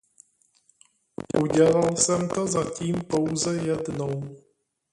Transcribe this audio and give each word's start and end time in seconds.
Udělal 1.41 1.95
jsem 1.95 2.29
to 2.29 2.47
zatím 2.47 2.95
pouze 3.09 3.55
jednou. 3.57 4.35